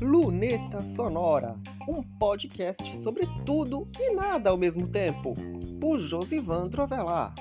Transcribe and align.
Luneta 0.00 0.84
Sonora, 0.94 1.56
um 1.88 2.02
podcast 2.02 2.96
sobre 2.98 3.26
tudo 3.44 3.88
e 3.98 4.14
nada 4.14 4.50
ao 4.50 4.56
mesmo 4.56 4.86
tempo, 4.86 5.34
por 5.80 5.98
Josivan 5.98 6.68
Trovelar. 6.68 7.34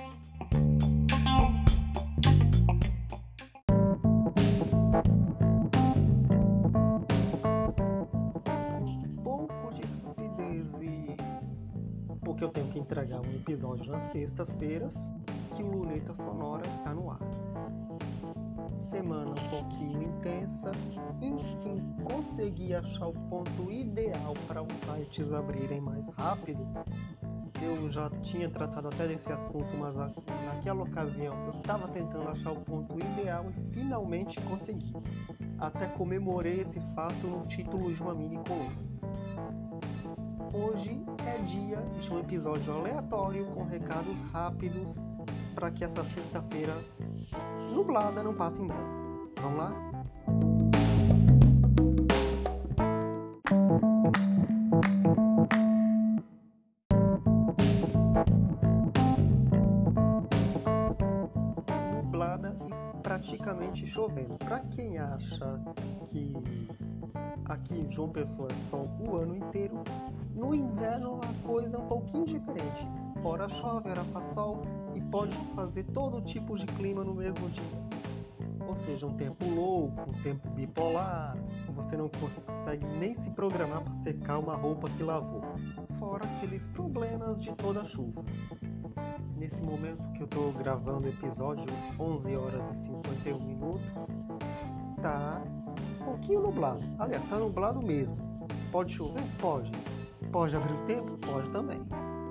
Pouco 9.23 9.73
de 9.73 9.81
rapidez 10.03 10.65
porque 12.23 12.43
eu 12.43 12.49
tenho 12.49 12.67
que 12.69 12.79
entregar 12.79 13.21
um 13.21 13.35
episódio 13.35 13.91
nas 13.91 14.11
sextas-feiras 14.11 14.95
que 15.55 15.61
o 15.61 15.67
Luneta 15.67 16.13
Sonora 16.15 16.67
está 16.67 16.95
no 16.95 17.11
ar 17.11 17.46
semana 18.89 19.31
um 19.31 19.49
pouquinho 19.49 20.03
intensa, 20.03 20.71
enfim, 21.21 21.81
consegui 22.03 22.73
achar 22.73 23.07
o 23.07 23.13
ponto 23.13 23.71
ideal 23.71 24.33
para 24.47 24.61
os 24.61 24.73
sites 24.73 25.31
abrirem 25.33 25.81
mais 25.81 26.07
rápido. 26.09 26.65
Eu 27.61 27.89
já 27.89 28.09
tinha 28.21 28.49
tratado 28.49 28.87
até 28.87 29.07
desse 29.07 29.31
assunto, 29.31 29.75
mas 29.77 29.95
naquela 29.95 30.83
ocasião 30.83 31.35
eu 31.47 31.59
estava 31.59 31.87
tentando 31.87 32.29
achar 32.29 32.51
o 32.51 32.61
ponto 32.61 32.99
ideal 32.99 33.45
e 33.49 33.73
finalmente 33.73 34.39
consegui. 34.41 34.93
Até 35.57 35.87
comemorei 35.87 36.61
esse 36.61 36.79
fato 36.93 37.27
no 37.27 37.45
título 37.47 37.91
de 37.91 38.01
uma 38.01 38.13
mini 38.13 38.37
coluna. 38.37 38.87
Hoje 40.53 41.03
é 41.25 41.37
dia 41.39 41.77
de 41.99 42.13
um 42.13 42.19
episódio 42.19 42.73
aleatório 42.73 43.45
com 43.47 43.63
recados 43.63 44.21
rápidos 44.31 45.03
para 45.57 45.71
que 45.71 45.83
essa 45.83 46.03
sexta-feira 46.03 46.77
nublada 47.73 48.21
não 48.21 48.31
passe 48.31 48.61
em 48.61 48.67
branco. 48.67 49.31
Vamos 49.41 49.57
lá? 49.57 49.73
Nublada 61.95 62.55
e 62.63 63.01
praticamente 63.01 63.87
chovendo. 63.87 64.37
Para 64.37 64.59
quem 64.59 64.99
acha 64.99 65.59
que 66.11 66.33
aqui 67.45 67.79
em 67.79 67.89
João 67.89 68.09
Pessoa 68.09 68.49
sol 68.69 68.89
o 68.99 69.15
ano 69.15 69.35
inteiro, 69.35 69.83
no 70.35 70.53
inverno 70.53 71.19
a 71.23 71.47
coisa 71.47 71.77
é 71.77 71.79
um 71.79 71.87
pouquinho 71.87 72.25
diferente. 72.25 72.87
Ora 73.23 73.47
chove, 73.49 73.89
ora 73.89 74.03
faz 74.05 74.25
sol, 74.33 74.61
e 74.95 75.01
pode 75.01 75.35
fazer 75.55 75.83
todo 75.85 76.21
tipo 76.21 76.55
de 76.55 76.65
clima 76.65 77.03
no 77.03 77.13
mesmo 77.13 77.49
dia. 77.49 77.87
Ou 78.67 78.75
seja, 78.75 79.05
um 79.05 79.13
tempo 79.13 79.45
louco, 79.45 80.09
um 80.09 80.23
tempo 80.23 80.49
bipolar, 80.49 81.37
você 81.73 81.95
não 81.95 82.09
consegue 82.09 82.85
nem 82.85 83.15
se 83.21 83.29
programar 83.31 83.81
para 83.81 83.93
secar 84.03 84.39
uma 84.39 84.55
roupa 84.55 84.89
que 84.89 85.03
lavou. 85.03 85.41
Fora 85.99 86.25
aqueles 86.25 86.67
problemas 86.69 87.39
de 87.39 87.53
toda 87.55 87.85
chuva. 87.85 88.23
Nesse 89.37 89.61
momento 89.61 90.11
que 90.13 90.21
eu 90.21 90.25
estou 90.25 90.51
gravando 90.51 91.07
o 91.07 91.09
episódio, 91.09 91.65
11 91.99 92.35
horas 92.35 92.69
e 92.71 92.75
51 92.85 93.39
minutos, 93.39 94.17
pouquinho 96.27 96.41
nublado. 96.41 96.81
Aliás, 96.99 97.25
tá 97.25 97.37
nublado 97.37 97.81
mesmo. 97.81 98.17
Pode 98.71 98.93
chover? 98.93 99.23
Pode. 99.39 99.71
Pode 100.31 100.55
abrir 100.55 100.73
o 100.73 100.85
tempo? 100.85 101.17
Pode 101.25 101.49
também 101.51 101.79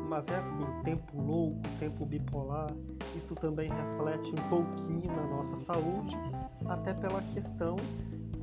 mas 0.09 0.25
é 0.29 0.37
assim, 0.37 0.83
tempo 0.85 1.21
louco, 1.21 1.61
tempo 1.81 2.07
bipolar, 2.07 2.73
isso 3.17 3.35
também 3.35 3.69
reflete 3.69 4.31
um 4.31 4.49
pouquinho 4.49 5.11
na 5.17 5.27
nossa 5.27 5.57
saúde, 5.57 6.17
até 6.67 6.95
pela 6.95 7.21
questão 7.35 7.75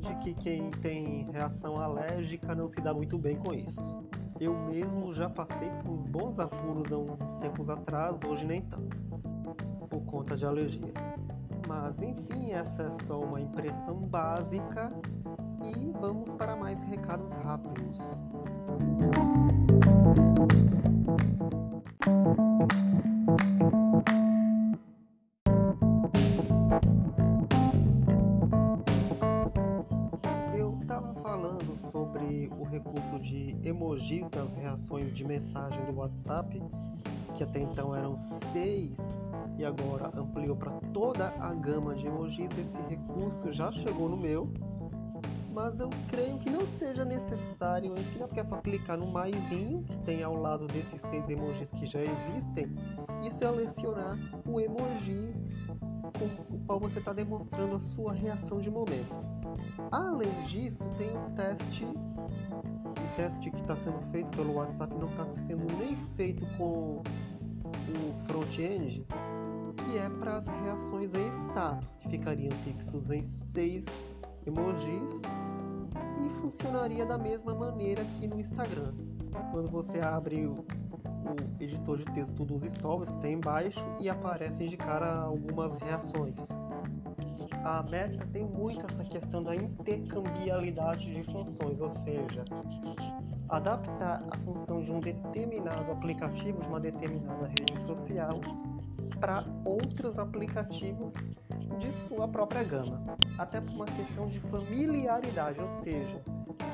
de 0.01 0.13
que 0.15 0.33
quem 0.33 0.69
tem 0.71 1.31
reação 1.31 1.77
alérgica 1.79 2.53
não 2.53 2.67
se 2.67 2.81
dá 2.81 2.93
muito 2.93 3.17
bem 3.17 3.37
com 3.37 3.53
isso. 3.53 4.03
Eu 4.41 4.53
mesmo 4.53 5.13
já 5.13 5.29
passei 5.29 5.69
por 5.81 5.91
uns 5.91 6.03
bons 6.03 6.37
apuros 6.37 6.91
há 6.91 6.97
uns 6.97 7.37
tempos 7.37 7.69
atrás, 7.69 8.21
hoje 8.23 8.45
nem 8.45 8.61
tanto, 8.63 8.97
por 9.89 10.01
conta 10.01 10.35
de 10.35 10.45
alergia. 10.45 10.93
Mas 11.65 12.01
enfim, 12.03 12.51
essa 12.51 12.83
é 12.83 12.89
só 13.05 13.21
uma 13.21 13.39
impressão 13.39 13.99
básica 14.01 14.91
e 15.63 15.91
vamos 15.99 16.31
para 16.33 16.55
mais 16.55 16.81
recados 16.83 17.33
rápidos. 17.33 17.99
Eu 30.53 30.77
estava 30.81 31.13
falando 31.15 31.75
sobre 31.75 32.51
o 32.59 32.63
recurso 32.63 33.19
de 33.19 33.55
emojis 33.63 34.25
nas 34.31 34.53
reações 34.55 35.15
de 35.15 35.23
mensagem 35.25 35.83
do 35.85 35.93
WhatsApp, 35.95 36.61
que 37.35 37.43
até 37.43 37.59
então 37.59 37.95
eram 37.95 38.15
seis 38.15 38.97
e 39.57 39.65
agora 39.65 40.11
ampliou 40.15 40.55
para 40.55 40.71
toda 40.93 41.29
a 41.39 41.53
gama 41.53 41.95
de 41.95 42.07
emojis. 42.07 42.49
Esse 42.57 42.81
recurso 42.89 43.51
já 43.51 43.71
chegou 43.71 44.09
no 44.09 44.17
meu, 44.17 44.51
mas 45.53 45.79
eu 45.79 45.89
creio 46.09 46.39
que 46.39 46.49
não 46.49 46.65
seja 46.65 47.05
necessário 47.05 47.95
ensinar, 47.97 48.27
porque 48.27 48.39
é 48.39 48.43
só 48.43 48.57
clicar 48.57 48.97
no 48.97 49.05
maisinho 49.05 49.83
que 49.83 49.97
tem 49.99 50.23
ao 50.23 50.35
lado 50.35 50.65
desses 50.67 50.99
seis 51.09 51.29
emojis 51.29 51.71
que 51.71 51.85
já 51.85 52.01
existem 52.01 52.67
e 53.23 53.29
selecionar 53.29 54.17
o 54.45 54.59
emoji 54.59 55.33
com 56.17 56.55
o 56.55 56.59
qual 56.65 56.79
você 56.79 56.99
está 56.99 57.13
demonstrando 57.13 57.75
a 57.75 57.79
sua 57.79 58.13
reação 58.13 58.59
de 58.59 58.69
momento. 58.69 59.13
Além 59.91 60.31
disso, 60.43 60.83
tem 60.97 61.09
o 61.09 61.29
teste, 61.35 61.85
o 61.85 63.15
teste 63.15 63.51
que 63.51 63.61
está 63.61 63.75
sendo 63.75 64.01
feito 64.11 64.31
pelo 64.31 64.55
WhatsApp 64.55 64.93
não 64.95 65.09
está 65.09 65.25
sendo 65.27 65.65
nem 65.77 65.95
feito 66.15 66.45
com 66.57 67.01
o 67.01 68.25
front-end, 68.25 69.05
que 69.85 69.97
é 69.97 70.09
para 70.19 70.37
as 70.37 70.47
reações 70.47 71.13
em 71.13 71.27
status, 71.45 71.95
que 71.97 72.09
ficariam 72.09 72.51
fixos 72.63 73.09
em 73.11 73.27
seis 73.27 73.85
emojis 74.45 75.21
e 76.19 76.29
funcionaria 76.41 77.05
da 77.05 77.17
mesma 77.17 77.53
maneira 77.53 78.03
que 78.05 78.27
no 78.27 78.39
Instagram. 78.39 78.93
Quando 79.51 79.69
você 79.69 79.99
abre 79.99 80.45
o, 80.45 80.53
o 80.53 81.63
editor 81.63 81.97
de 81.97 82.05
texto 82.05 82.45
dos 82.45 82.63
stories 82.63 83.09
que 83.09 83.19
tem 83.19 83.33
embaixo 83.33 83.83
e 83.99 84.09
aparecem 84.09 84.67
de 84.67 84.77
cara 84.77 85.21
algumas 85.21 85.77
reações. 85.77 86.35
A 87.63 87.81
Meta 87.83 88.27
tem 88.33 88.43
muito 88.43 88.85
essa 88.85 89.03
questão 89.05 89.41
da 89.41 89.55
intercambiabilidade 89.55 91.13
de 91.13 91.23
funções, 91.31 91.79
ou 91.79 91.89
seja, 91.89 92.43
adaptar 93.47 94.21
a 94.29 94.37
função 94.39 94.81
de 94.81 94.91
um 94.91 94.99
determinado 94.99 95.89
aplicativo, 95.91 96.59
de 96.59 96.67
uma 96.67 96.79
determinada 96.79 97.47
rede 97.47 97.79
social, 97.85 98.41
para 99.19 99.45
outros 99.63 100.19
aplicativos 100.19 101.13
de 101.79 101.89
sua 102.07 102.27
própria 102.27 102.63
gama, 102.63 103.01
até 103.37 103.59
por 103.61 103.73
uma 103.73 103.85
questão 103.85 104.25
de 104.25 104.39
familiaridade, 104.39 105.59
ou 105.59 105.69
seja, 105.83 106.21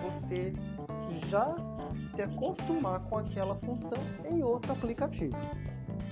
você 0.04 0.54
já 1.28 1.56
se 2.16 2.22
acostumar 2.22 3.00
com 3.02 3.18
aquela 3.18 3.56
função 3.56 3.98
em 4.26 4.44
outro 4.44 4.72
aplicativo. 4.72 5.38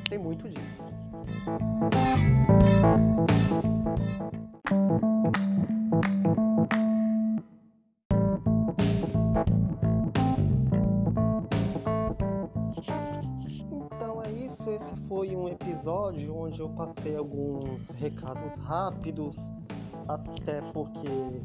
Tem 0.10 0.18
muito 0.18 0.50
disso. 0.50 0.88
Esse 14.78 14.96
foi 15.08 15.36
um 15.36 15.48
episódio 15.48 16.36
onde 16.38 16.60
eu 16.60 16.70
passei 16.70 17.16
alguns 17.16 17.90
recados 17.98 18.54
rápidos, 18.64 19.36
até 20.08 20.62
porque 20.72 21.42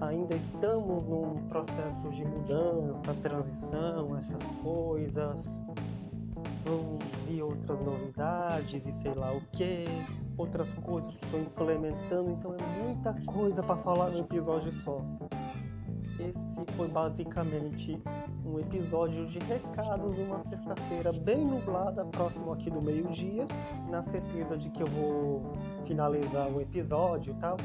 ainda 0.00 0.34
estamos 0.34 1.06
num 1.06 1.46
processo 1.48 2.10
de 2.10 2.24
mudança, 2.24 3.14
transição, 3.22 4.16
essas 4.18 4.50
coisas. 4.62 5.60
Vão 6.64 6.98
vir 7.24 7.42
outras 7.42 7.80
novidades 7.80 8.84
e 8.84 8.92
sei 8.94 9.14
lá 9.14 9.32
o 9.32 9.40
que, 9.52 9.84
outras 10.36 10.74
coisas 10.74 11.16
que 11.16 11.24
estou 11.24 11.40
implementando, 11.40 12.32
então 12.32 12.52
é 12.52 12.84
muita 12.84 13.14
coisa 13.26 13.62
para 13.62 13.76
falar 13.76 14.10
num 14.10 14.18
episódio 14.18 14.72
só. 14.72 15.00
Esse 16.18 16.46
foi 16.76 16.88
basicamente 16.88 18.02
um 18.44 18.58
episódio 18.58 19.26
de 19.26 19.38
recados 19.40 20.16
numa 20.16 20.40
sexta-feira 20.40 21.12
bem 21.12 21.44
nublada, 21.44 22.04
próximo 22.06 22.52
aqui 22.52 22.70
do 22.70 22.80
meio-dia, 22.80 23.46
na 23.90 24.02
certeza 24.02 24.56
de 24.56 24.70
que 24.70 24.82
eu 24.82 24.86
vou 24.86 25.42
finalizar 25.84 26.48
o 26.50 26.60
episódio 26.60 27.32
e 27.32 27.36
tal. 27.36 27.56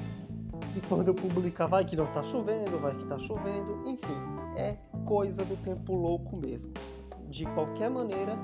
E 0.75 0.81
quando 0.87 1.09
eu 1.09 1.15
publicar, 1.15 1.67
vai 1.67 1.83
que 1.85 1.95
não 1.95 2.05
tá 2.07 2.23
chovendo, 2.23 2.79
vai 2.79 2.95
que 2.95 3.05
tá 3.05 3.19
chovendo, 3.19 3.83
enfim, 3.85 4.15
é 4.57 4.77
coisa 5.05 5.43
do 5.43 5.55
tempo 5.57 5.93
louco 5.95 6.35
mesmo. 6.37 6.73
De 7.29 7.45
qualquer 7.45 7.89
maneira, 7.89 8.37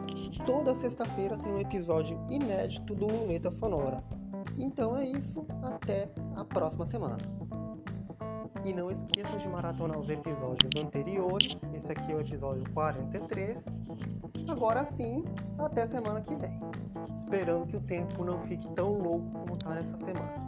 toda 0.45 0.73
sexta-feira 0.75 1.37
tem 1.37 1.51
um 1.51 1.59
episódio 1.59 2.17
inédito 2.29 2.95
do 2.95 3.05
Luneta 3.05 3.51
Sonora. 3.51 4.03
Então 4.57 4.97
é 4.97 5.05
isso, 5.05 5.45
até 5.63 6.09
a 6.35 6.43
próxima 6.43 6.85
semana. 6.85 7.17
E 8.63 8.73
não 8.73 8.91
esqueça 8.91 9.37
de 9.37 9.47
maratonar 9.47 9.97
os 9.97 10.09
episódios 10.09 10.71
anteriores. 10.83 11.57
Esse 11.73 11.91
aqui 11.91 12.11
é 12.11 12.15
o 12.15 12.21
episódio 12.21 12.63
43. 12.73 13.63
Agora 14.49 14.85
sim, 14.85 15.23
até 15.57 15.85
semana 15.85 16.21
que 16.21 16.35
vem. 16.35 16.59
Esperando 17.17 17.67
que 17.67 17.77
o 17.77 17.81
tempo 17.81 18.23
não 18.23 18.41
fique 18.47 18.67
tão 18.73 18.93
louco 18.93 19.29
como 19.31 19.53
está 19.53 19.69
nessa 19.75 19.97
semana. 19.97 20.47